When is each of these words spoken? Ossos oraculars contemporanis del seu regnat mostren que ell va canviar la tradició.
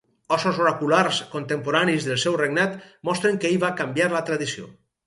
Ossos 0.35 0.61
oraculars 0.63 1.19
contemporanis 1.35 2.09
del 2.09 2.19
seu 2.27 2.41
regnat 2.43 2.81
mostren 3.11 3.41
que 3.45 3.53
ell 3.53 3.63
va 3.67 3.75
canviar 3.85 4.15
la 4.17 4.29
tradició. 4.33 4.73